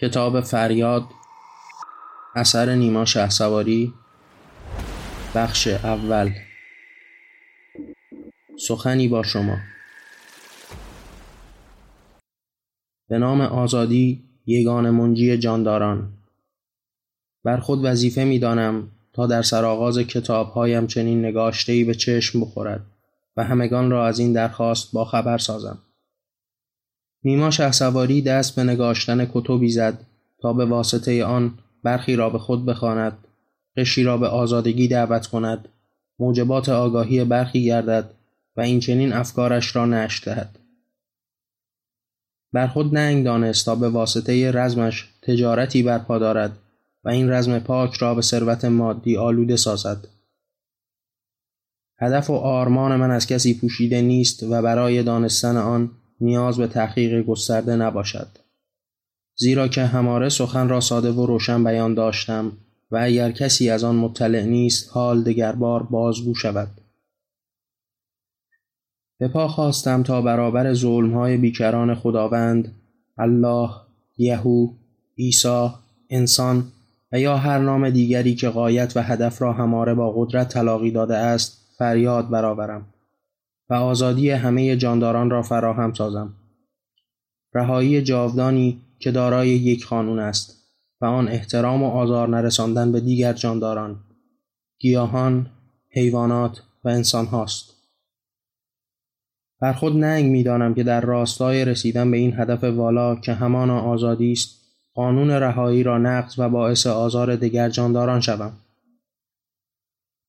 [0.00, 1.04] کتاب فریاد
[2.34, 3.94] اثر نیما شهسواری
[5.34, 6.30] بخش اول.
[8.58, 9.56] سخنی با شما.
[13.08, 16.12] به نام آزادی یگان منجی جانداران.
[17.44, 22.86] بر خود وظیفه می دانم تا در سرآغاز کتابهایم چنین نگاشتهی به چشم بخورد
[23.36, 25.78] و همگان را از این درخواست با خبر سازم.
[27.26, 29.98] نیما سواری دست به نگاشتن کتبی زد
[30.42, 33.18] تا به واسطه آن برخی را به خود بخواند
[33.76, 35.68] قشی را به آزادگی دعوت کند
[36.18, 38.10] موجبات آگاهی برخی گردد
[38.56, 40.58] و این چنین افکارش را نشت دهد.
[42.52, 46.58] بر خود ننگ دانست تا به واسطه رزمش تجارتی برپا دارد
[47.04, 50.08] و این رزم پاک را به ثروت مادی آلوده سازد.
[51.98, 57.22] هدف و آرمان من از کسی پوشیده نیست و برای دانستن آن نیاز به تحقیق
[57.22, 58.28] گسترده نباشد.
[59.36, 62.52] زیرا که هماره سخن را ساده و روشن بیان داشتم
[62.90, 66.68] و اگر کسی از آن مطلع نیست حال دگربار بازگو شود.
[69.18, 72.74] به پا خواستم تا برابر ظلمهای بیکران خداوند
[73.18, 73.70] الله
[74.18, 74.68] یهو
[75.18, 75.68] عیسی
[76.10, 76.64] انسان
[77.12, 81.16] و یا هر نام دیگری که قایت و هدف را هماره با قدرت تلاقی داده
[81.16, 82.86] است فریاد برآورم.
[83.68, 86.34] و آزادی همه جانداران را فراهم سازم.
[87.54, 90.56] رهایی جاودانی که دارای یک قانون است
[91.00, 93.96] و آن احترام و آزار نرساندن به دیگر جانداران
[94.78, 95.50] گیاهان
[95.90, 97.72] حیوانات و انسان هاست.
[99.60, 104.32] بر خود ننگ می‌دانم که در راستای رسیدن به این هدف والا که همان آزادی
[104.32, 104.60] است
[104.94, 108.52] قانون رهایی را نقض و باعث آزار دیگر جانداران شوم.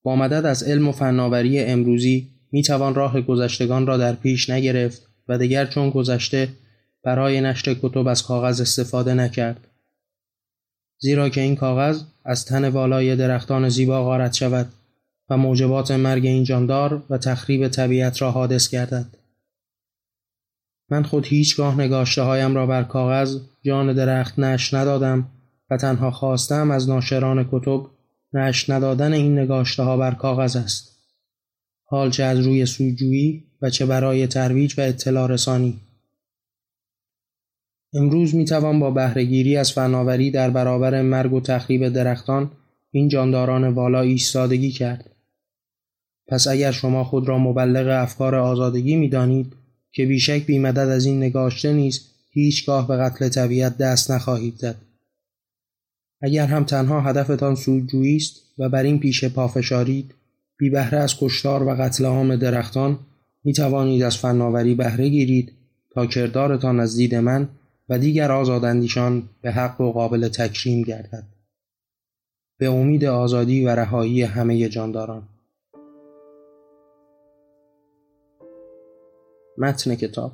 [0.03, 5.07] با مدد از علم و فناوری امروزی می توان راه گذشتگان را در پیش نگرفت
[5.27, 6.49] و دیگر چون گذشته
[7.03, 9.67] برای نشر کتب از کاغذ استفاده نکرد.
[10.99, 14.67] زیرا که این کاغذ از تن والای درختان زیبا غارت شود
[15.29, 19.05] و موجبات مرگ این جاندار و تخریب طبیعت را حادث گردد.
[20.89, 25.27] من خود هیچگاه نگاشته هایم را بر کاغذ جان درخت نش ندادم
[25.69, 27.81] و تنها خواستم از ناشران کتب
[28.33, 30.96] نش ندادن این نگاشته ها بر کاغذ است.
[31.89, 35.79] حال چه از روی سوجویی و چه برای ترویج و اطلاع رسانی.
[37.93, 42.51] امروز می توان با بهرهگیری از فناوری در برابر مرگ و تخریب درختان
[42.91, 45.09] این جانداران والا ایستادگی کرد.
[46.27, 49.53] پس اگر شما خود را مبلغ افکار آزادگی می دانید
[49.91, 54.75] که بیشک بی مدد از این نگاشته نیز هیچگاه به قتل طبیعت دست نخواهید زد.
[56.21, 60.13] اگر هم تنها هدفتان سودجویی است و بر این پیش پافشارید
[60.57, 62.99] بی بهره از کشتار و قتل عام درختان
[63.43, 65.53] می توانید از فناوری بهره گیرید
[65.91, 67.49] تا کردارتان از دید من
[67.89, 71.23] و دیگر آزاداندیشان به حق و قابل تکریم گردد.
[72.57, 75.23] به امید آزادی و رهایی همه جانداران.
[79.57, 80.31] متن کتاب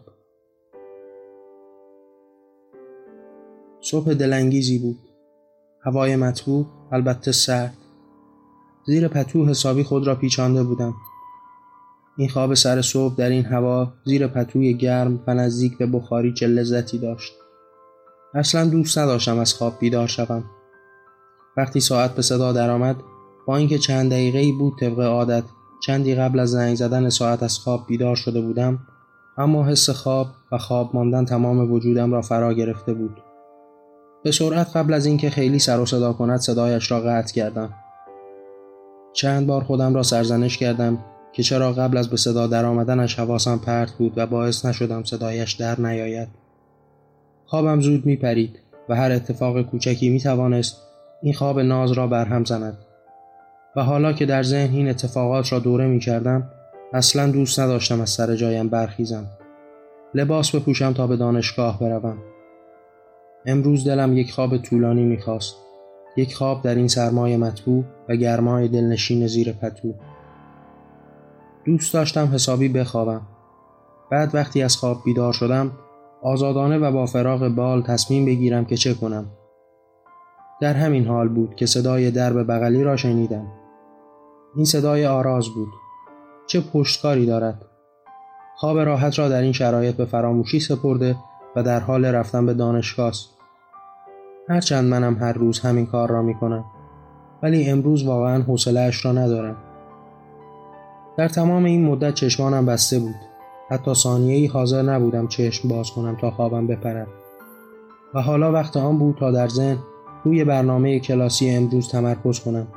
[3.81, 4.99] صبح دلانگیزی بود.
[5.81, 7.82] هوای مطبوع البته سرد.
[8.85, 10.93] زیر پتو حسابی خود را پیچانده بودم.
[12.17, 16.47] این خواب سر صبح در این هوا زیر پتوی گرم و نزدیک به بخاری چه
[16.47, 17.33] لذتی داشت.
[18.33, 20.43] اصلا دوست نداشتم از خواب بیدار شوم.
[21.57, 22.95] وقتی ساعت به صدا درآمد
[23.47, 25.43] با اینکه چند دقیقه ای بود طبق عادت
[25.85, 28.79] چندی قبل از زنگ زدن ساعت از خواب بیدار شده بودم
[29.37, 33.17] اما حس خواب و خواب ماندن تمام وجودم را فرا گرفته بود.
[34.23, 37.73] به سرعت قبل از اینکه خیلی سر و صدا کند صدایش را قطع کردم.
[39.13, 40.97] چند بار خودم را سرزنش کردم
[41.33, 45.53] که چرا قبل از به صدا در آمدنش حواسم پرت بود و باعث نشدم صدایش
[45.53, 46.27] در نیاید.
[47.45, 48.59] خوابم زود می پرید
[48.89, 50.77] و هر اتفاق کوچکی می توانست
[51.21, 52.77] این خواب ناز را برهم زند.
[53.75, 56.49] و حالا که در ذهن این اتفاقات را دوره می کردم
[56.93, 59.25] اصلا دوست نداشتم از سر جایم برخیزم.
[60.13, 62.17] لباس بپوشم تا به دانشگاه بروم.
[63.45, 65.55] امروز دلم یک خواب طولانی می‌خواست.
[66.15, 69.93] یک خواب در این سرمای مطبوع و گرمای دلنشین زیر پتو.
[71.65, 73.21] دوست داشتم حسابی بخوابم.
[74.11, 75.71] بعد وقتی از خواب بیدار شدم
[76.21, 79.25] آزادانه و با فراغ بال تصمیم بگیرم که چه کنم.
[80.61, 83.47] در همین حال بود که صدای درب بغلی را شنیدم.
[84.55, 85.69] این صدای آراز بود.
[86.47, 87.65] چه پشتکاری دارد؟
[88.55, 91.15] خواب راحت را در این شرایط به فراموشی سپرده
[91.55, 93.32] و در حال رفتن به دانشگاه است.
[94.49, 96.65] هرچند منم هر روز همین کار را می کنم
[97.43, 99.57] ولی امروز واقعا حوصلهاش را ندارم.
[101.17, 103.15] در تمام این مدت چشمانم بسته بود.
[103.69, 107.07] حتی ثانیه ای حاضر نبودم چشم باز کنم تا خوابم بپرد
[108.13, 109.77] و حالا وقت آن بود تا در ذهن
[110.23, 112.67] روی برنامه کلاسی امروز تمرکز کنم.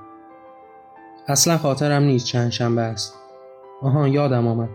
[1.28, 3.14] اصلا خاطرم نیست چند شنبه است.
[3.82, 4.68] آها یادم آمد.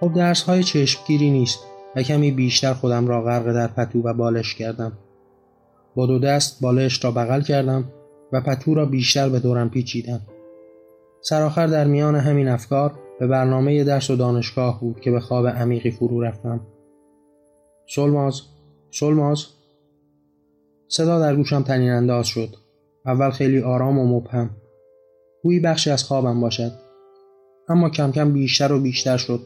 [0.00, 1.58] خب درس های چشمگیری نیست
[1.96, 4.92] و کمی بیشتر خودم را غرق در پتو و بالش کردم.
[5.94, 7.84] با دو دست بالش را بغل کردم
[8.32, 10.20] و پتو را بیشتر به دورم پیچیدم.
[11.20, 15.90] سرآخر در میان همین افکار به برنامه درس و دانشگاه بود که به خواب عمیقی
[15.90, 16.60] فرو رفتم.
[17.94, 18.42] سلماز
[18.90, 19.46] سلماز؟
[20.88, 22.48] صدا در گوشم تنین انداز شد.
[23.06, 24.50] اول خیلی آرام و مبهم.
[25.42, 26.72] گویی بخشی از خوابم باشد.
[27.68, 29.40] اما کم کم بیشتر و بیشتر شد.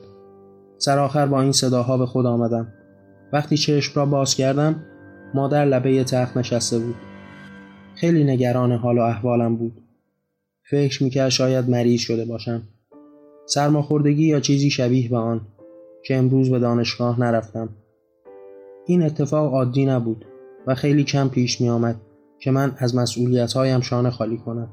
[0.79, 2.73] سرآخر با این صداها به خود آمدم.
[3.33, 4.85] وقتی چشم را باز کردم
[5.35, 6.95] مادر لبه تخت نشسته بود.
[7.95, 9.83] خیلی نگران حال و احوالم بود.
[10.71, 12.63] فکر می‌کرد شاید مریض شده باشم.
[13.47, 15.41] سرماخوردگی یا چیزی شبیه به آن
[16.05, 17.69] که امروز به دانشگاه نرفتم.
[18.87, 20.25] این اتفاق عادی نبود
[20.67, 21.97] و خیلی کم پیش می آمد
[22.41, 24.69] که من از مسئولیت هایم شانه خالی کنم.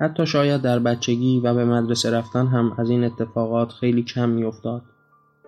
[0.00, 4.44] حتی شاید در بچگی و به مدرسه رفتن هم از این اتفاقات خیلی کم می
[4.44, 4.82] افتاد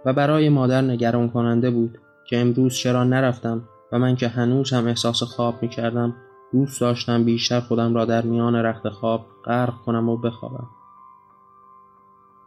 [0.05, 1.99] و برای مادر نگران کننده بود
[2.31, 3.63] که امروز چرا نرفتم
[3.93, 6.15] و من که هنوز هم احساس خواب می کردم
[6.53, 10.67] دوست داشتم بیشتر خودم را در میان رخت خواب غرق کنم و بخوابم.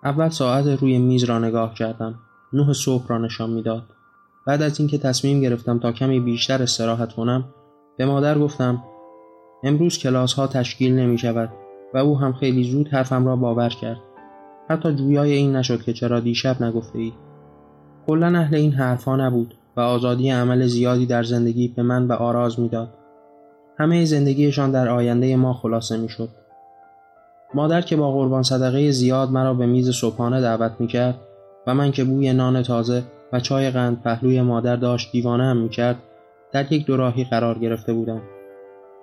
[0.04, 2.20] اول ساعت روی میز را نگاه کردم.
[2.54, 3.84] نه صبح را نشان می‌داد.
[4.48, 7.46] بعد از اینکه تصمیم گرفتم تا کمی بیشتر استراحت کنم
[7.98, 8.84] به مادر گفتم
[9.64, 11.50] امروز کلاس ها تشکیل نمی شود
[11.94, 14.02] و او هم خیلی زود حرفم را باور کرد.
[14.70, 17.14] حتی جویای این نشد که چرا دیشب نگفته ای
[18.08, 19.56] کلا اهل این حرفها نبود.
[19.78, 22.90] و آزادی عمل زیادی در زندگی به من و آراز می‌داد.
[23.78, 26.30] همه زندگیشان در آینده ما خلاصه می‌شد.
[27.54, 31.16] مادر که با قربان صدقه زیاد مرا به میز صبحانه دعوت می‌کرد
[31.68, 33.04] و من که بوی نان تازه
[33.34, 35.96] و چای قند پهلوی مادر داشت دیوانه هم می‌کرد
[36.52, 38.22] در یک دوراهی قرار گرفته بودم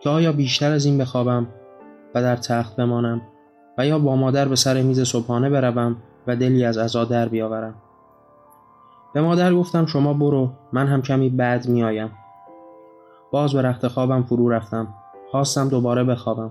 [0.00, 1.46] که آیا بیشتر از این بخوابم
[2.14, 3.22] و در تخت بمانم
[3.78, 5.96] و یا با مادر به سر میز صبحانه بروم
[6.26, 7.75] و دلی از عزا در بیاورم.
[9.12, 12.10] به مادر گفتم شما برو من هم کمی بعد میآیم.
[13.32, 14.88] باز به رخت خوابم فرو رفتم.
[15.30, 16.50] خواستم دوباره بخوابم.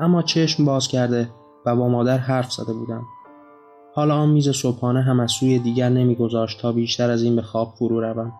[0.00, 1.30] اما چشم باز کرده
[1.66, 3.02] و با مادر حرف زده بودم.
[3.94, 7.72] حالا آن میز صبحانه هم از سوی دیگر نمیگذاشت تا بیشتر از این به خواب
[7.78, 8.32] فرو روم.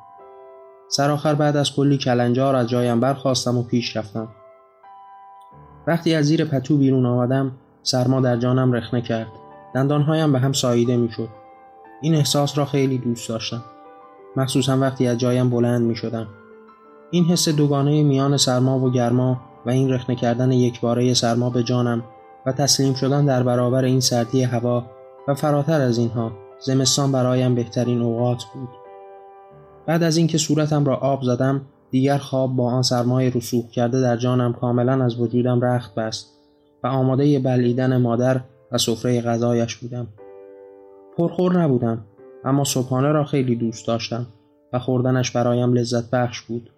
[0.89, 4.29] سرآخر بعد از کلی کلنجار از جایم برخواستم و پیش رفتم.
[5.87, 7.53] وقتی از زیر پتو بیرون آمدم
[7.83, 9.29] سرما در جانم رخنه کرد.
[9.75, 11.29] دندانهایم به هم ساییده می‌شد.
[12.01, 13.65] این احساس را خیلی دوست داشتم.
[14.37, 16.27] مخصوصا وقتی از جایم بلند می شدم.
[17.11, 22.05] این حس دوگانه میان سرما و گرما و این رخنه کردن یکباره سرما به جانم
[22.47, 24.87] و تسلیم شدن در برابر این سردی هوا
[25.29, 28.69] و فراتر از اینها زمستان برایم بهترین اوقات بود.
[29.87, 31.61] بعد از اینکه صورتم را آب زدم
[31.91, 36.27] دیگر خواب با آن سرمای رسوخ کرده در جانم کاملا از وجودم رخت بست
[36.85, 38.41] و آماده بلعیدن مادر
[38.73, 40.09] و سفره غذایش بودم.
[41.19, 42.05] پرخور نبودم
[42.45, 44.27] اما صبحانه را خیلی دوست داشتم
[44.73, 46.71] و خوردنش برایم لذت بخش بود.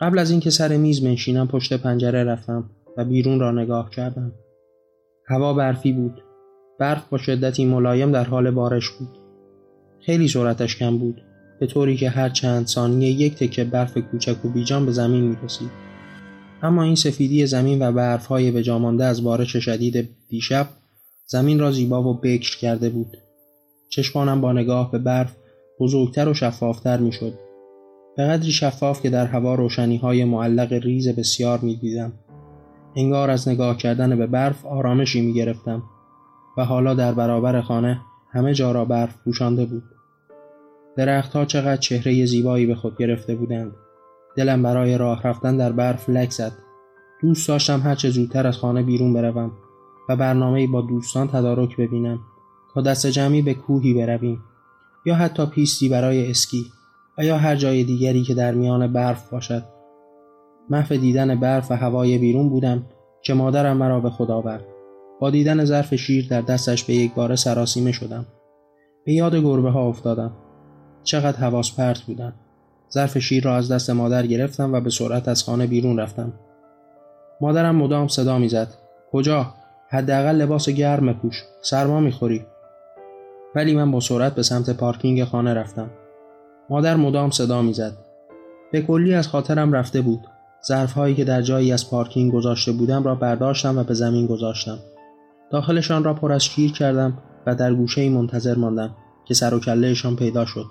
[0.00, 4.32] قبل از اینکه سر میز منشینم پشت پنجره رفتم و بیرون را نگاه کردم.
[5.28, 6.22] هوا برفی بود.
[6.78, 9.18] برف با شدتی ملایم در حال بارش بود.
[10.00, 11.22] خیلی سرعتش کم بود
[11.60, 15.36] به طوری که هر چند ثانیه یک تکه برف کوچک و بیجان به زمین می
[15.44, 15.70] رسید.
[16.62, 20.66] اما این سفیدی زمین و برف های به از بارش شدید دیشب
[21.32, 23.16] زمین را زیبا و بکر کرده بود.
[23.88, 25.36] چشمانم با نگاه به برف
[25.80, 27.32] بزرگتر و شفافتر می شد.
[28.16, 32.12] به قدری شفاف که در هوا روشنی های معلق ریز بسیار می دیدم.
[32.96, 35.82] انگار از نگاه کردن به برف آرامشی می گرفتم
[36.56, 39.84] و حالا در برابر خانه همه جا را برف پوشانده بود.
[40.96, 43.72] درختها چقدر چهره زیبایی به خود گرفته بودند.
[44.36, 46.52] دلم برای راه رفتن در برف لک زد.
[47.22, 49.52] دوست داشتم هرچه زودتر از خانه بیرون بروم
[50.10, 52.18] و برنامه با دوستان تدارک ببینم
[52.74, 54.42] تا دست جمعی به کوهی برویم
[55.06, 56.64] یا حتی پیستی برای اسکی
[57.18, 59.62] و یا هر جای دیگری که در میان برف باشد.
[60.70, 62.86] محو دیدن برف و هوای بیرون بودم
[63.22, 64.64] که مادرم مرا به خدا آورد.
[65.20, 68.26] با دیدن ظرف شیر در دستش به یک بار سراسیمه شدم.
[69.04, 70.32] به یاد گربه ها افتادم.
[71.04, 72.32] چقدر حواس پرت بودم.
[72.92, 76.32] ظرف شیر را از دست مادر گرفتم و به سرعت از خانه بیرون رفتم.
[77.40, 78.74] مادرم مدام صدا می‌زد.
[79.12, 79.59] کجا؟
[79.92, 81.42] حداقل لباس گرم پوش.
[81.62, 82.46] سرما می‌خوری.
[83.54, 85.90] ولی من با سرعت به سمت پارکینگ خانه رفتم.
[86.70, 87.92] مادر مدام صدا می‌زد.
[88.72, 90.20] به کلی از خاطرم رفته بود.
[90.66, 94.78] ظرف هایی که در جایی از پارکینگ گذاشته بودم را برداشتم و به زمین گذاشتم.
[95.50, 98.90] داخلشان را پر از شیر کردم و در گوشه منتظر ماندم
[99.24, 100.66] که سر و کلهشان پیدا شد.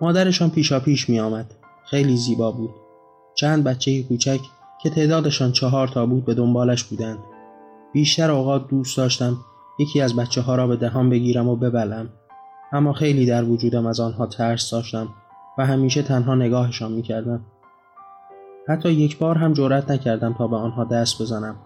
[0.00, 1.54] مادرشان پیشا پیش می آمد.
[1.84, 2.70] خیلی زیبا بود.
[3.34, 4.40] چند بچه کوچک
[4.82, 7.18] که تعدادشان چهار تا بود به دنبالش بودند.
[7.92, 9.36] بیشتر اوقات دوست داشتم
[9.78, 12.08] یکی از بچه ها را به دهان بگیرم و ببلم.
[12.72, 15.08] اما خیلی در وجودم از آنها ترس داشتم
[15.58, 17.44] و همیشه تنها نگاهشان می کردم.
[18.68, 21.56] حتی یک بار هم جرأت نکردم تا به آنها دست بزنم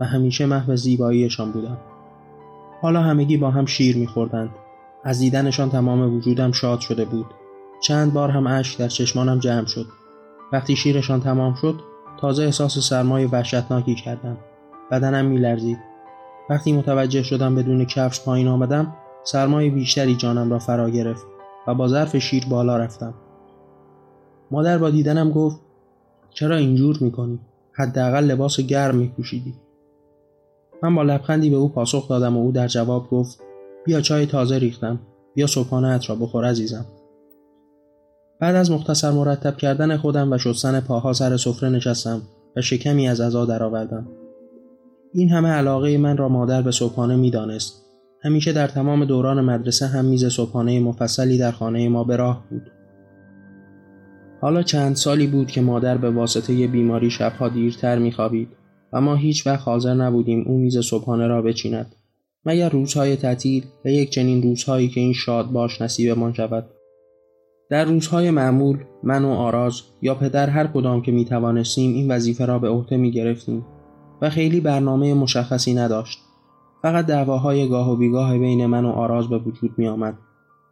[0.00, 1.78] و همیشه محو زیباییشان بودم.
[2.82, 4.50] حالا همگی با هم شیر میخوردند.
[5.04, 7.26] از دیدنشان تمام وجودم شاد شده بود.
[7.82, 9.86] چند بار هم اشک در چشمانم جمع شد.
[10.52, 11.80] وقتی شیرشان تمام شد
[12.20, 14.36] تازه احساس سرمای وحشتناکی کردم.
[14.90, 15.78] بدنم میلرزید.
[16.50, 21.26] وقتی متوجه شدم بدون کفش پایین آمدم سرمای بیشتری جانم را فرا گرفت
[21.66, 23.14] و با ظرف شیر بالا رفتم.
[24.50, 25.60] مادر با دیدنم گفت
[26.30, 27.38] چرا اینجور می‌کنی؟
[27.72, 29.54] حداقل لباس گرم میپوشیدی.
[30.82, 33.40] من با لبخندی به او پاسخ دادم و او در جواب گفت
[33.84, 34.98] بیا چای تازه ریختم
[35.34, 36.86] بیا صبحانه را بخور عزیزم
[38.40, 42.22] بعد از مختصر مرتب کردن خودم و شستن پاها سر سفره نشستم
[42.56, 44.06] و شکمی از عزا درآوردم
[45.12, 47.82] این همه علاقه من را مادر به صبحانه می‌دانست.
[48.22, 52.70] همیشه در تمام دوران مدرسه هم میز صبحانه مفصلی در خانه ما به راه بود.
[54.40, 58.48] حالا چند سالی بود که مادر به واسطه بیماری شبها دیرتر میخوابید
[58.92, 61.94] و ما هیچ وقت حاضر نبودیم او میز صبحانه را بچیند.
[62.44, 66.66] مگر روزهای تعطیل و یک چنین روزهایی که این شاد باش نصیبمان شود؟
[67.70, 72.46] در روزهای معمول من و آراز یا پدر هر کدام که می توانستیم این وظیفه
[72.46, 73.64] را به عهده می گرفتیم
[74.22, 76.22] و خیلی برنامه مشخصی نداشت.
[76.82, 80.18] فقط دعواهای گاه و بیگاه بین من و آراز به وجود می آمد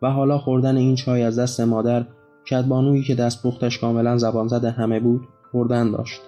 [0.03, 2.07] و حالا خوردن این چای از دست مادر
[2.51, 6.21] کدبانویی که دست بختش کاملا زبان زده همه بود خوردن داشت.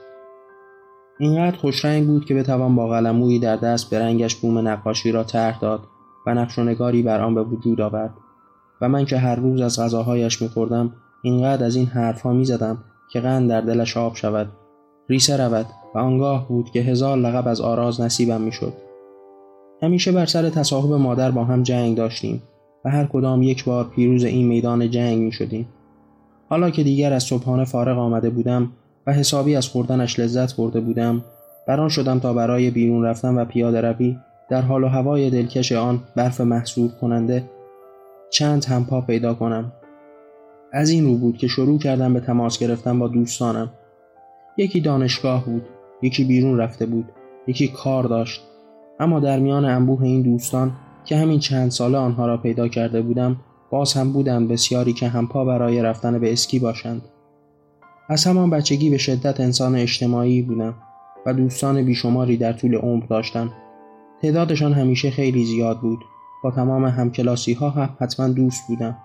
[1.18, 5.60] اینقدر خوشرنگ بود که بتوان با قلمویی در دست به رنگش بوم نقاشی را طرح
[5.60, 5.80] داد
[6.26, 8.14] و نقش و نگاری بر آن به وجود آورد.
[8.80, 10.92] و من که هر روز از غذاهایش میخوردم
[11.22, 12.78] اینقدر از این حرفها می‌زدم
[13.12, 14.48] که قند در دلش آب شود
[15.08, 15.66] ریسه رود
[15.96, 18.72] و آنگاه بود که هزار لقب از آراز نصیبم می‌شد.
[19.82, 22.42] همیشه بر سر تصاحب مادر با هم جنگ داشتیم
[22.84, 25.68] و هر کدام یک بار پیروز این میدان جنگ می شدیم.
[26.48, 28.72] حالا که دیگر از صبحانه فارغ آمده بودم
[29.06, 31.24] و حسابی از خوردنش لذت برده بودم
[31.68, 34.16] بران شدم تا برای بیرون رفتن و پیاده روی
[34.48, 37.50] در حال و هوای دلکش آن برف محصول کننده
[38.30, 39.72] چند همپا پیدا کنم.
[40.72, 43.70] از این رو بود که شروع کردم به تماس گرفتن با دوستانم.
[44.56, 45.75] یکی دانشگاه بود.
[46.02, 47.12] یکی بیرون رفته بود
[47.46, 48.42] یکی کار داشت.
[49.00, 50.72] اما در میان انبوه این دوستان
[51.04, 53.36] که همین چند ساله آنها را پیدا کرده بودم
[53.70, 57.02] باز هم بودند بسیاری که همپا برای رفتن به اسکی باشند.
[58.08, 60.74] از همان بچگی به شدت انسان اجتماعی بودم
[61.26, 63.52] و دوستان بیشماری در طول عمر داشتم
[64.22, 65.98] تعدادشان همیشه خیلی زیاد بود.
[66.42, 68.96] با تمام همکلاسی ها حتما دوست بودم.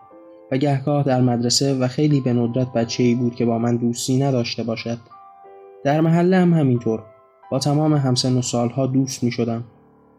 [0.51, 4.23] و گهگاه در مدرسه و خیلی به ندرت بچه ای بود که با من دوستی
[4.23, 4.97] نداشته باشد.
[5.83, 7.03] در محله هم همینطور
[7.51, 9.63] با تمام همسن و سالها دوست می شدم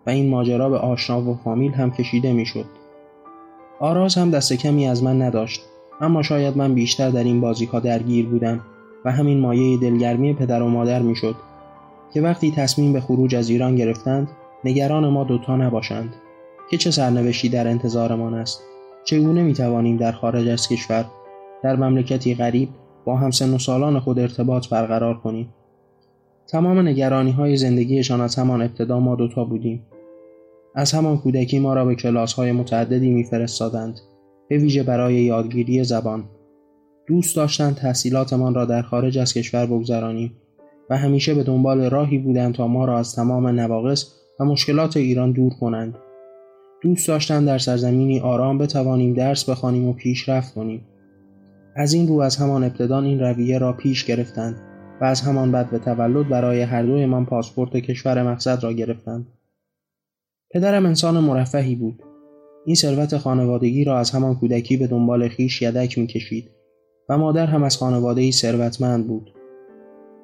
[0.06, 2.64] و این ماجرا به آشنا و فامیل هم کشیده می شد.
[3.80, 5.62] آراز هم دست کمی از من نداشت
[6.00, 8.60] اما شاید من بیشتر در این بازی ها درگیر بودم
[9.04, 11.34] و همین مایه دلگرمی پدر و مادر می‌شد
[12.12, 14.28] که وقتی تصمیم به خروج از ایران گرفتند
[14.64, 16.14] نگران ما دوتا نباشند
[16.70, 18.62] که چه سرنوشتی در انتظارمان است
[19.04, 21.04] چگونه می توانیم در خارج از کشور
[21.62, 22.68] در مملکتی غریب
[23.04, 25.48] با همسن و سالان خود ارتباط برقرار کنیم.
[26.46, 29.82] تمام نگرانی های زندگیشان از همان ابتدا ما دوتا بودیم.
[30.74, 34.00] از همان کودکی ما را به کلاس های متعددی میفرستادند
[34.48, 36.24] به ویژه برای یادگیری زبان.
[37.06, 40.32] دوست داشتند تحصیلاتمان را در خارج از کشور بگذرانیم
[40.90, 45.32] و همیشه به دنبال راهی بودند تا ما را از تمام نواقص و مشکلات ایران
[45.32, 45.98] دور کنند.
[46.82, 50.84] دوست داشتند در سرزمینی آرام بتوانیم درس بخوانیم و پیشرفت کنیم.
[51.76, 54.56] از این رو از همان ابتدان این رویه را پیش گرفتند
[55.00, 59.26] و از همان بعد به تولد برای هر دویمان پاسپورت کشور مقصد را گرفتند.
[60.50, 62.02] پدرم انسان مرفهی بود.
[62.66, 66.50] این ثروت خانوادگی را از همان کودکی به دنبال خیش یدک می‌کشید
[67.08, 69.34] و مادر هم از خانواده ثروتمند بود.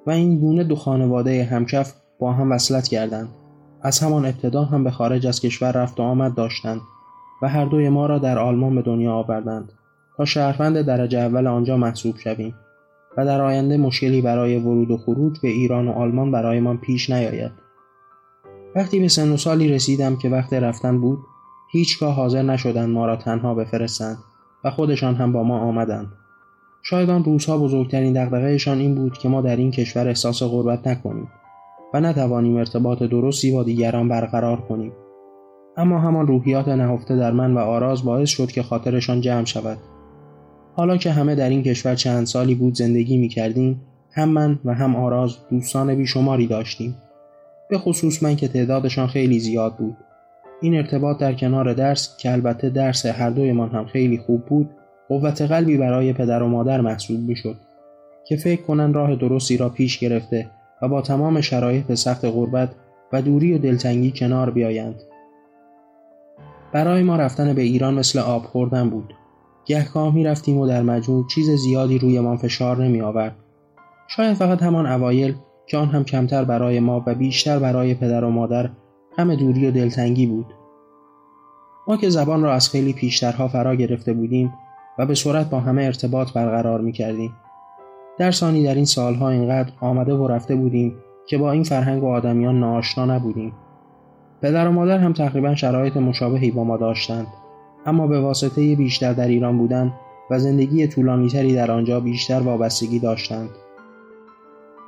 [0.07, 3.29] و این گونه دو خانواده همکف با هم وصلت کردند.
[3.83, 6.81] از همان ابتدا هم به خارج از کشور رفت و آمد داشتند
[7.43, 9.73] و هر دوی ما را در آلمان به دنیا آوردند.
[10.25, 12.55] شهروند درجه اول آنجا محسوب شویم
[13.17, 17.53] و در آینده مشکلی برای ورود و خروج به ایران و آلمان برایمان پیش نیاید.
[18.77, 21.19] وقتی به سن و سالی رسیدم که وقت رفتن بود
[21.73, 24.19] هیچگاه حاضر نشدند ما را تنها بفرستند
[24.65, 26.09] و خودشان هم با ما آمدند.
[26.83, 31.29] شاید آن روزها بزرگترین دغدغهشان این بود که ما در این کشور احساس غربت نکنیم
[31.95, 34.93] و نتوانیم ارتباط درستی با دیگران برقرار کنیم.
[35.77, 39.79] اما همان روحیات نهفته در من و آراز باعث شد که خاطرشان جمع شود.
[40.79, 43.81] حالا که همه در این کشور چند سالی بود زندگی می کردیم
[44.13, 46.97] هم من و هم آراز دوستان بیشماری داشتیم
[47.71, 49.97] به خصوص من که تعدادشان خیلی زیاد بود
[50.61, 54.71] این ارتباط در کنار درس که البته درس هر دویمان هم خیلی خوب بود
[55.09, 57.57] قوت قلبی برای پدر و مادر محسوب می شد
[58.27, 60.51] که فکر کنند راه درستی را پیش گرفته
[60.83, 62.71] و با تمام شرایط سخت غربت
[63.13, 65.03] و دوری و دلتنگی کنار بیایند.
[66.73, 69.15] برای ما رفتن به ایران مثل آب خوردن بود.
[69.69, 73.37] گهگاه می رفتیم و در مجموع چیز زیادی روی ما فشار نمی آورد.
[74.09, 75.35] شاید فقط همان اوایل
[75.77, 78.71] آن هم کمتر برای ما و بیشتر برای پدر و مادر
[79.19, 80.47] همه دوری و دلتنگی بود.
[81.89, 84.53] ما که زبان را از خیلی پیشترها فرا گرفته بودیم
[84.99, 87.33] و به صورت با همه ارتباط برقرار می کردیم.
[88.19, 90.97] در ثانی در این سالها اینقدر آمده و رفته بودیم
[91.27, 93.53] که با این فرهنگ و آدمیان ناآشنا نبودیم.
[94.43, 97.27] پدر و مادر هم تقریبا شرایط مشابهی با ما داشتند
[97.89, 99.93] اما به واسطه بیشتر در ایران بودن
[100.31, 103.51] و زندگی طولانیتری در آنجا بیشتر وابستگی داشتند.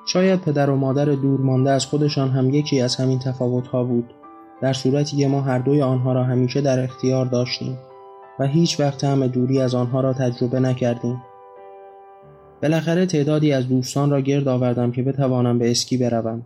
[0.07, 4.15] شاید پدر و مادر دور مانده از خودشان هم یکی از همین تفاوتها بود
[4.63, 7.79] در صورتی که ما هر دوی آنها را همیشه در اختیار داشتیم
[8.39, 11.23] و هیچ وقت هم دوری از آنها را تجربه نکردیم.
[12.63, 16.43] بالاخره تعدادی از دوستان را گرد آوردم که بتوانم به اسکی بروم.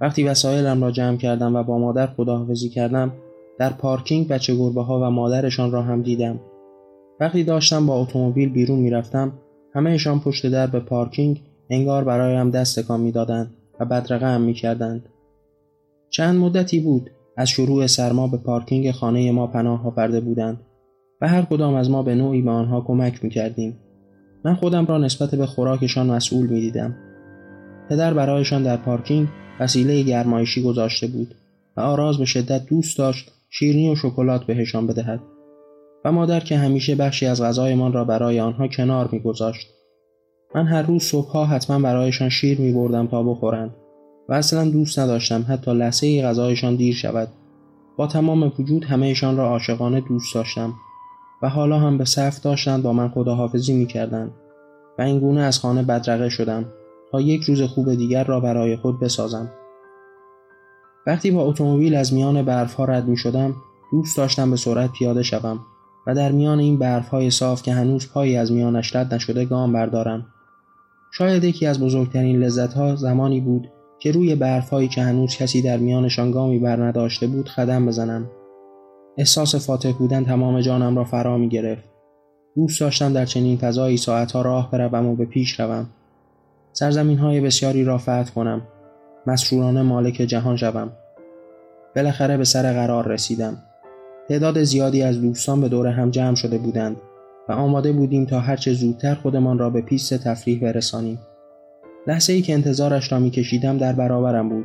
[0.00, 3.12] وقتی وسایلم را جمع کردم و با مادر خداحافظی کردم
[3.58, 6.40] در پارکینگ بچه گربه ها و مادرشان را هم دیدم.
[7.20, 9.32] وقتی داشتم با اتومبیل بیرون می‌رفتم
[9.74, 15.08] همهشان پشت در به پارکینگ انگار برایم دست تکان می‌دادند و بدرقه هم می‌کردند.
[16.10, 20.60] چند مدتی بود از شروع سرما به پارکینگ خانه ما پناه آورده بودند
[21.20, 23.76] و هر کدام از ما به نوعی به آنها کمک می‌کردیم.
[24.44, 26.96] من خودم را نسبت به خوراکشان مسئول می دیدم.
[27.88, 29.28] پدر برایشان در پارکینگ
[29.60, 31.34] وسیله گرمایشی گذاشته بود
[31.76, 35.20] و آراز به شدت دوست داشت شیرنی و شکلات بهشان بدهد.
[36.04, 39.68] و مادر که همیشه بخشی از غذایمان را برای آنها کنار میگذاشت.
[40.54, 43.74] من هر روز صبحها حتما برایشان شیر می بردم تا بخورند.
[44.28, 47.28] و اصلا دوست نداشتم حتی لحظه غذایشان دیر شود.
[47.96, 50.74] با تمام وجود همهشان را عاشقانه دوست داشتم.
[51.42, 54.30] و حالا هم به صف داشتند با من خداحافظی می کردن
[54.98, 56.64] و این گونه از خانه بدرقه شدم
[57.12, 59.50] تا یک روز خوب دیگر را برای خود بسازم.
[61.06, 63.54] وقتی با اتومبیل از میان برف ها رد می شدم
[63.92, 65.60] دوست داشتم به سرعت پیاده شوم
[66.06, 69.72] و در میان این برف های صاف که هنوز پایی از میانش رد نشده گام
[69.72, 70.26] بردارم.
[71.12, 75.62] شاید یکی از بزرگترین لذت ها زمانی بود که روی برف هایی که هنوز کسی
[75.62, 78.30] در میانشان گامی بر نداشته بود خدم بزنم.
[79.18, 81.84] احساس فاتح بودن تمام جانم را فرا می گرفت.
[82.56, 85.86] دوست داشتم در چنین فضایی ساعتها راه بروم و به پیش روم.
[86.72, 88.62] سرزمین های بسیاری را فتح کنم.
[89.26, 90.92] مسرورانه مالک جهان شوم.
[91.96, 93.56] بالاخره به سر قرار رسیدم.
[94.28, 96.96] تعداد زیادی از دوستان به دور هم جمع شده بودند
[97.48, 101.18] و آماده بودیم تا هرچه زودتر خودمان را به پیست تفریح برسانیم.
[102.06, 104.64] لحظه ای که انتظارش را میکشیدم در برابرم بود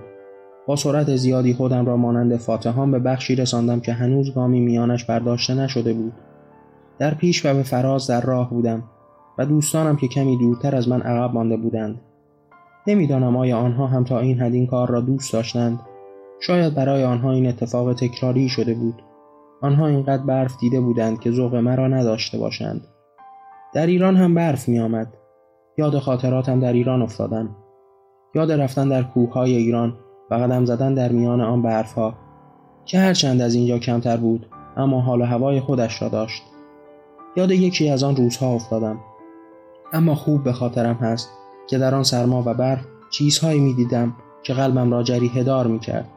[0.68, 5.54] با سرعت زیادی خودم را مانند فاتحان به بخشی رساندم که هنوز گامی میانش برداشته
[5.54, 6.14] نشده بود
[7.00, 8.84] در پیش و به فراز در راه بودم
[9.38, 12.02] و دوستانم که کمی دورتر از من عقب مانده بودند
[12.90, 15.80] نمی‌دانم آیا آنها هم تا این حد این کار را دوست داشتند.
[16.40, 19.02] شاید برای آنها این اتفاق تکراری شده بود.
[19.62, 22.88] آنها اینقدر برف دیده بودند که ذوق مرا نداشته باشند.
[23.74, 25.14] در ایران هم برف می آمد.
[25.78, 27.56] یاد خاطراتم در ایران افتادم.
[28.36, 29.94] یاد رفتن در کوههای ایران
[30.32, 32.14] و قدم زدن در میان آن برفها.
[32.86, 34.46] که هرچند از اینجا کمتر بود
[34.78, 36.44] اما حال و هوای خودش را داشت.
[37.36, 39.00] یاد یکی از آن روزها افتادم.
[39.94, 41.39] اما خوب به خاطرم هست.
[41.70, 45.80] که در آن سرما و برف چیزهایی می دیدم که قلبم را جریه دار می
[45.80, 46.08] کرد.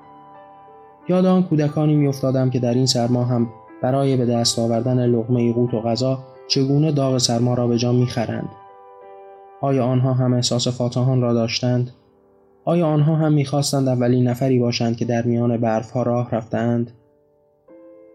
[1.08, 3.48] یاد آن کودکانی می افتادم که در این سرما هم
[3.82, 8.06] برای به دست آوردن لغمه قوت و غذا چگونه داغ سرما را به جا می
[8.06, 8.48] خرند.
[9.60, 11.90] آیا آنها هم احساس فاتحان را داشتند؟
[12.64, 16.90] آیا آنها هم می‌خواستند اولین نفری باشند که در میان برفها راه رفتند؟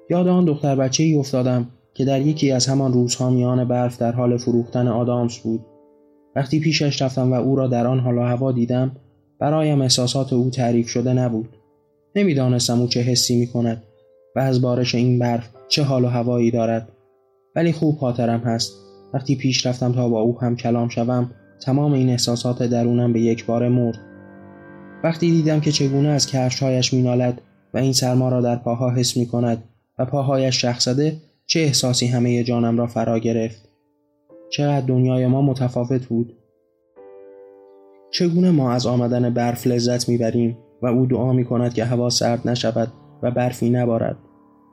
[0.09, 4.11] یاد آن دختر بچه ای افتادم که در یکی از همان روزها میان برف در
[4.11, 5.65] حال فروختن آدامس بود.
[6.37, 8.91] وقتی پیشش رفتم و او را در آن حال و هوا دیدم
[9.39, 11.49] برایم احساسات او تعریف شده نبود.
[12.15, 13.83] نمی‌دانستم او چه حسی می کند
[14.35, 16.89] و از بارش این برف چه حال و هوایی دارد.
[17.55, 18.73] ولی خوب خاطرم هست
[19.13, 23.45] وقتی پیش رفتم تا با او هم کلام شوم تمام این احساسات درونم به یک
[23.45, 23.99] بار مرد.
[25.03, 27.41] وقتی دیدم که چگونه از کفشهایش مینالد
[27.73, 29.63] و این سرما را در پاها حس می کند
[29.99, 33.66] و پاهایش شخ زده چه احساسی همه جانم را فرا گرفت
[34.49, 36.37] چقدر دنیای ما متفاوت بود
[38.11, 42.47] چگونه ما از آمدن برف لذت می‌بریم و او دعا می کند که هوا سرد
[42.47, 44.17] نشود و برفی نبارد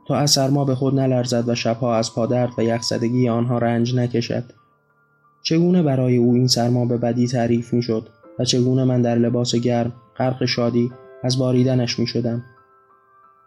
[0.08, 4.44] تا از سرما به خود نلرزد و شبها از پادرد و یخزدگی آنها رنج نکشد
[5.42, 8.08] چگونه برای او این سرما به بدی تعریف می شد
[8.38, 12.44] و چگونه من در لباس گرم غرق شادی از باریدنش می شدم.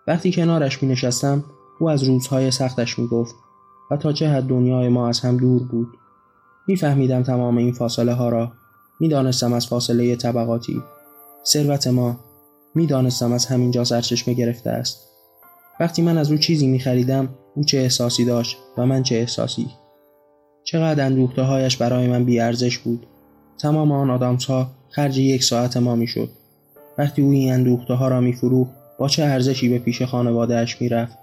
[0.08, 1.44] وقتی کنارش می نشستم
[1.80, 3.36] او از روزهای سختش می گفت
[3.92, 5.88] و تا چه حد دنیای ما از هم دور بود.
[6.68, 8.52] میفهمیدم تمام این فاصله ها را
[9.00, 10.84] می‌دانستم از فاصله طبقاتی.
[11.46, 12.20] ثروت ما
[12.76, 15.08] می‌دانستم از همینجا سرچشمه گرفته است.
[15.80, 19.68] وقتی من از او چیزی می خریدم او چه احساسی داشت و من چه احساسی؟
[20.64, 23.06] چقدر اندوخته هایش برای من بیارزش بود.
[23.58, 26.30] تمام آن آدامس ها خرج یک ساعت ما می‌شد.
[26.98, 31.18] وقتی او این اندوخته ها را میفروخت با چه ارزشی به پیش خانوادهش می‌رفت؟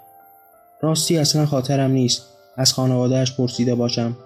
[0.83, 2.23] راستی اصلا خاطرم نیست.
[2.57, 4.17] از خانوادهش پرسیده باشم.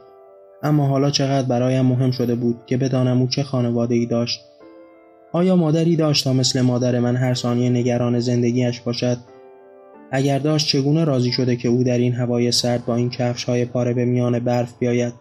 [0.62, 4.40] اما حالا چقدر برایم مهم شده بود که بدانم او چه خانواده ای داشت.
[5.32, 9.18] آیا مادری داشت تا مثل مادر من هر ثانیه نگران زندگیش باشد؟
[10.10, 13.64] اگر داشت چگونه راضی شده که او در این هوای سرد با این کفش های
[13.64, 15.12] پاره به میان برف بیاید؟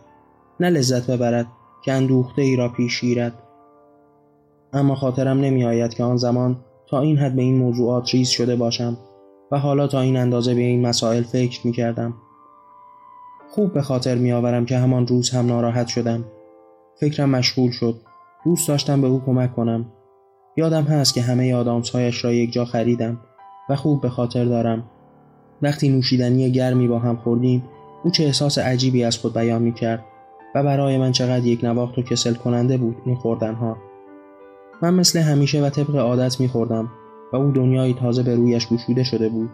[0.60, 1.46] نه لذت ببرد
[1.86, 3.34] که اندوخته ای را پیش گیرد.
[4.74, 6.58] اما خاطرم نمی آید که آن زمان
[6.90, 8.98] تا این حد به این موضوعات ریز شده باشم
[9.52, 12.14] و حالا تا این اندازه به این مسائل فکر می کردم.
[13.50, 16.26] خوب به خاطر می آورم که همان روز هم ناراحت شدم.
[17.00, 17.96] فکرم مشغول شد.
[18.46, 19.86] دوست داشتم به او کمک کنم.
[20.58, 23.18] یادم هست که همه آدامسهایش را یک جا خریدم
[23.70, 24.84] و خوب به خاطر دارم.
[25.62, 27.64] وقتی نوشیدنی گرمی با هم خوردیم
[28.04, 30.06] او چه احساس عجیبی از خود بیان می کرد
[30.56, 33.78] و برای من چقدر یک نواخت و کسل کننده بود این خوردنها.
[34.82, 36.90] من مثل همیشه و طبق عادت می خوردم
[37.34, 39.50] و او دنیایی تازه به رویش گشوده شده بود.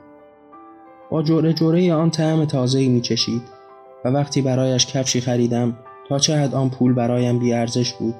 [1.12, 3.63] با جوره جوره آن طعم تازه‌ای می چشید
[4.06, 5.78] و وقتی برایش کفشی خریدم
[6.10, 8.16] تا چه حد آن پول برایم بیارزش بود.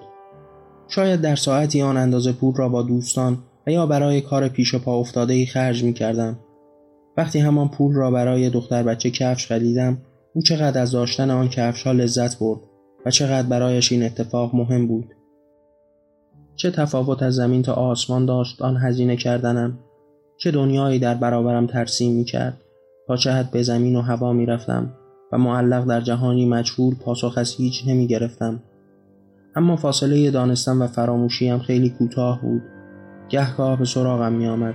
[0.88, 5.00] شاید در ساعتی آن اندازه پول را با دوستان و یا برای کار پیش پا
[5.00, 6.40] افتاده ای خرج می کردم.
[7.18, 9.98] وقتی همان پول را برای دختر بچه کفش خریدم
[10.34, 12.60] او چقدر از داشتن آن کفش ها لذت برد
[13.06, 15.06] و چقدر برایش این اتفاق مهم بود.
[16.56, 19.80] چه تفاوت از زمین تا آسمان داشت آن هزینه کردنم
[20.38, 22.62] چه دنیایی در برابرم ترسیم می کرد
[23.08, 24.94] تا چه حد به زمین و هوا می رفتم
[25.34, 28.64] و معلق در جهانی مجهول پاسخ از هیچ نمی گرفتم.
[29.56, 32.62] اما فاصله دانستم و فراموشیم خیلی کوتاه بود
[33.30, 34.74] گهگاه به سراغم می آمد.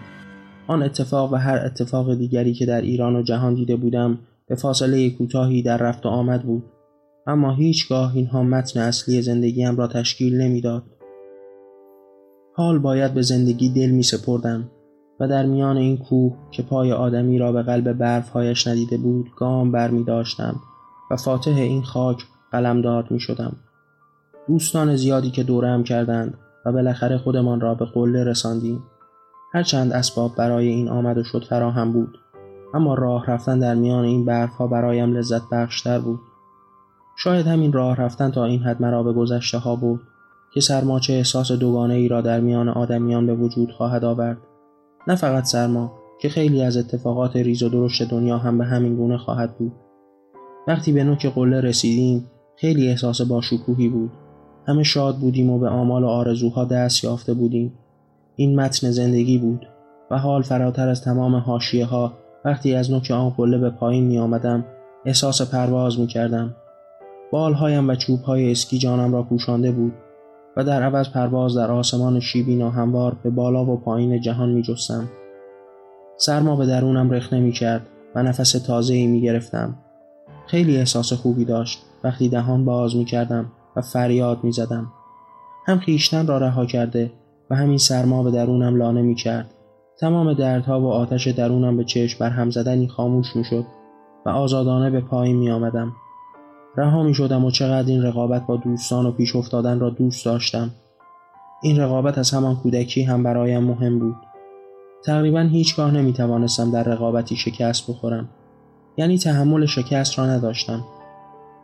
[0.67, 4.19] آن اتفاق و هر اتفاق دیگری که در ایران و جهان دیده بودم
[4.49, 6.65] به فاصله کوتاهی در رفت و آمد بود
[7.27, 10.83] اما هیچگاه اینها متن اصلی زندگیم را تشکیل نمی‌داد.
[12.55, 14.71] حال باید به زندگی دل می سپردم
[15.21, 19.73] و در میان این کوه که پای آدمی را به قلب برفهایش ندیده بود گام
[19.73, 20.61] بر می داشتم
[21.11, 23.57] و فاتح این خاک قلمداد می شدم.
[24.49, 26.35] دوستان زیادی که دورم کردند
[26.67, 28.83] و بالاخره خودمان را به قله رساندیم.
[29.53, 32.19] هرچند اسباب برای این آمد و شد فراهم بود
[32.75, 36.21] اما راه رفتن در میان این برف ها برایم لذت بخشتر بود.
[37.17, 40.01] شاید همین راه رفتن تا این حد مرا به گذشته ها بود
[40.55, 44.39] که سرما چه احساس دوگانه ای را در میان آدمیان به وجود خواهد آورد
[45.09, 49.19] نه فقط سرما که خیلی از اتفاقات ریز و درشت دنیا هم به همین گونه
[49.19, 49.73] خواهد بود.
[50.67, 54.11] وقتی به نوک قله رسیدیم خیلی احساس باشکوهی بود.
[54.67, 57.73] همه شاد بودیم و به آمال و آرزوها دست یافته بودیم.
[58.37, 59.67] این متن زندگی بود
[60.11, 62.13] و حال فراتر از تمام حاشیه ها
[62.45, 64.65] وقتی از نوک آن قله به پایین می آمدم
[65.05, 66.55] احساس پرواز می کردم
[67.33, 69.93] بالهایم و چوبهای اسکی جانم را پوشانده بود.
[70.59, 75.09] و در عوض پرواز در آسمان شیبی ناهموار به بالا و پایین جهان می جستم.
[76.17, 79.75] سرما به درونم رخنه می کرد و نفس تازه ای می گرفتم.
[80.47, 84.93] خیلی احساس خوبی داشت وقتی دهان باز می کردم و فریاد می زدم.
[85.67, 87.11] هم خیشتن را رها کرده
[87.51, 89.51] و همین سرما به درونم لانه می کرد.
[90.01, 93.65] تمام دردها و آتش درونم به چشم بر هم زدنی خاموش می شد
[94.27, 95.93] و آزادانه به پایین می آمدم.
[96.77, 100.71] رها می شدم و چقدر این رقابت با دوستان و پیش افتادن را دوست داشتم.
[101.63, 104.17] این رقابت از همان کودکی هم برایم مهم بود.
[105.05, 108.29] تقریبا هیچگاه نمی توانستم در رقابتی شکست بخورم.
[108.97, 110.85] یعنی تحمل شکست را نداشتم.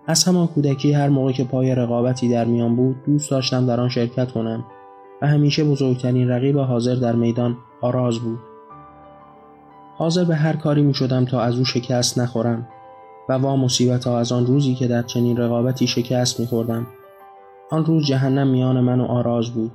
[0.07, 3.89] از همان کودکی هر موقع که پای رقابتی در میان بود دوست داشتم در آن
[3.89, 4.65] شرکت کنم
[5.23, 8.39] و همیشه بزرگترین رقیب حاضر در میدان آراز بود.
[9.97, 12.69] حاضر به هر کاری می شدم تا از او شکست نخورم
[13.29, 16.87] و وا مصیبت ها از آن روزی که در چنین رقابتی شکست میخوردم.
[17.71, 19.73] آن روز جهنم میان من و آراز بود.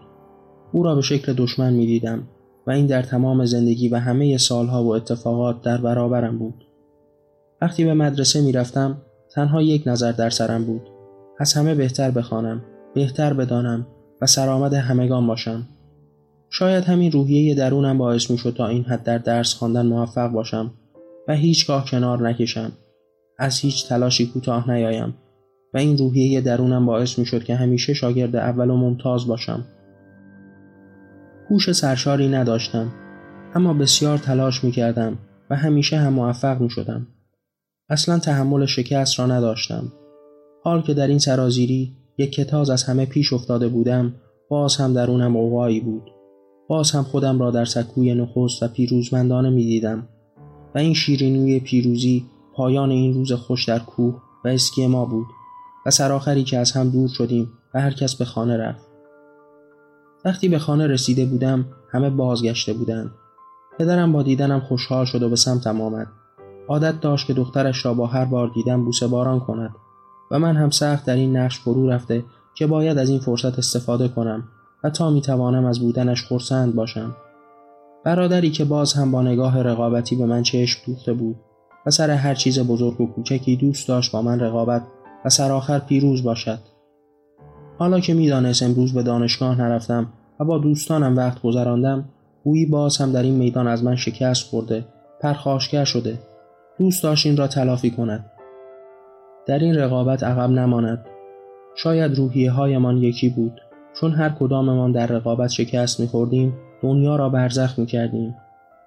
[0.71, 2.27] او را به شکل دشمن می‌دیدم
[2.67, 6.65] و این در تمام زندگی و همه سالها و اتفاقات در برابرم بود.
[7.61, 8.97] وقتی به مدرسه می‌رفتم
[9.35, 10.81] تنها یک نظر در سرم بود.
[11.39, 12.61] از همه بهتر بخوانم
[12.95, 13.87] بهتر بدانم
[14.21, 15.67] و سرآمد همگان باشم.
[16.49, 20.71] شاید همین روحیه درونم باعث می‌شد تا این حد در درس خواندن موفق باشم
[21.27, 22.71] و هیچگاه کنار نکشم.
[23.39, 25.13] از هیچ تلاشی کوتاه نیایم
[25.73, 29.65] و این روحیه درونم باعث می شد که همیشه شاگرد اول و ممتاز باشم.
[31.49, 32.91] هوش سرشاری نداشتم
[33.55, 35.17] اما بسیار تلاش می کردم
[35.49, 37.07] و همیشه هم موفق می شدم.
[37.89, 39.91] اصلا تحمل شکست را نداشتم.
[40.63, 44.13] حال که در این سرازیری یک کتاز از همه پیش افتاده بودم
[44.49, 46.11] باز هم درونم اوقایی بود.
[46.69, 50.07] باز هم خودم را در سکوی نخست و پیروزمندانه می دیدم
[50.75, 52.25] و این شیرینوی پیروزی
[52.59, 55.27] پایان این روز خوش در کوه و اسکی ما بود
[55.85, 58.87] و سرآخری که از هم دور شدیم و هر کس به خانه رفت.
[60.25, 63.11] وقتی به خانه رسیده بودم همه بازگشته بودند.
[63.79, 66.07] پدرم با دیدنم خوشحال شد و به سمتم آمد.
[66.67, 69.75] عادت داشت که دخترش را با هر بار دیدن بوسه باران کند
[70.31, 72.23] و من هم سخت در این نقش فرو رفته
[72.55, 74.43] که باید از این فرصت استفاده کنم
[74.83, 77.15] و تا می توانم از بودنش خرسند باشم.
[78.05, 81.35] برادری که باز هم با نگاه رقابتی به من چشم دوخته بود
[81.89, 84.81] سر هر چیز بزرگ و کوچکی دوست داشت با من رقابت
[85.25, 86.59] و سرآخر پیروز باشد.
[87.77, 90.07] حالا که می‌دانست امروز به دانشگاه نرفتم
[90.39, 92.05] و با دوستانم وقت گذراندم
[92.43, 94.85] گویی باز هم در این میدان از من شکست خورده
[95.21, 96.19] پرخاشگر شده.
[96.77, 98.25] دوست داشت این را تلافی کند.
[99.45, 101.05] در این رقابت عقب نماند.
[101.75, 103.61] شاید روحیه هایمان یکی بود.
[103.99, 108.35] چون هر کداممان در رقابت شکست میخوردیم دنیا را برزخ می‌کردیم.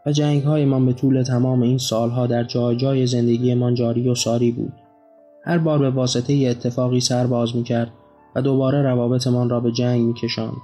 [0.07, 0.13] و
[0.47, 4.73] هایمان به طول تمام این سالها در جای جای زندگیمان جاری و ساری بود.
[5.45, 7.91] هر بار به واسطه اتفاقی سر باز می‌کرد
[8.35, 10.57] و دوباره روابطمان را به جنگ میکشاند.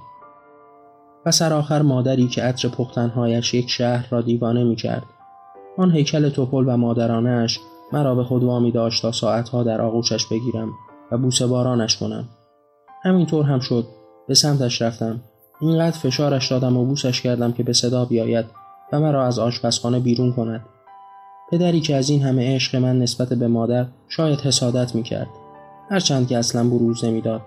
[1.25, 5.03] و سرآخر مادری که عطر پختنهایش یک شهر را دیوانه می‌کرد.
[5.77, 7.59] آن هیکل توپل و مادرانش
[7.93, 10.69] مرا به خود وامی داشت تا ساعتها در آغوشش بگیرم
[11.11, 12.25] و بوسه بارانش کنم.
[13.03, 13.85] همینطور هم شد.
[14.27, 15.19] به سمتش رفتم.
[15.61, 18.45] اینقدر فشارش دادم و بوسش کردم که به صدا بیاید
[18.91, 20.65] و مرا از آشپزخانه بیرون کند.
[21.51, 25.27] پدری که از این همه عشق من نسبت به مادر شاید حسادت می‌کرد.
[25.89, 27.41] هرچند که اصلا بروز نمی‌داد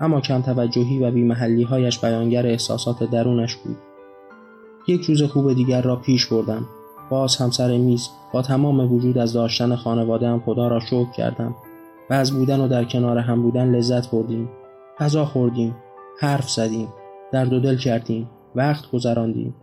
[0.00, 3.76] اما کم توجهی و بیمحلی هایش بیانگر احساسات درونش بود.
[4.88, 6.66] یک روز خوب دیگر را پیش بردم.
[7.10, 11.54] باز هم سر میز با تمام وجود از داشتن خانواده هم خدا را شکر کردم
[12.10, 14.48] و از بودن و در کنار هم بودن لذت بردیم.
[14.98, 15.76] غذا خوردیم
[16.20, 16.88] حرف زدیم
[17.32, 19.54] درد و دل کردیم وقت گذراندیم.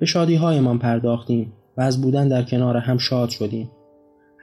[0.00, 3.70] به شادی هایمان پرداختیم و از بودن در کنار هم شاد شدیم.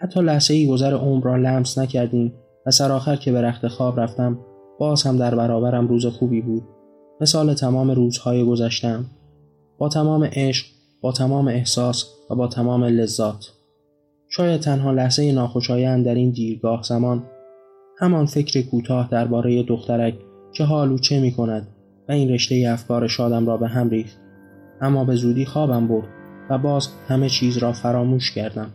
[0.02, 2.34] حتی لحظه ای گذر عمر را لمس نکردیم
[2.65, 4.39] و سرآخر که به رخت خواب رفتم
[4.80, 6.63] باز هم در برابرم روز خوبی بود.
[7.22, 9.06] مثال تمام روزهای گذشتم
[9.78, 10.65] با تمام عشق
[11.02, 13.54] با تمام احساس و با تمام لذات.
[14.30, 17.24] شاید تنها لحظه ناخوشایند در این دیرگاه زمان
[18.00, 20.15] همان فکر کوتاه درباره دخترک
[20.54, 21.67] که حالو چه می کند
[22.10, 24.27] و این رشته افکار شادم را به هم ریخت.
[24.82, 26.08] اما به زودی خوابم برد
[26.50, 28.72] و باز همه چیز را فراموش کردم.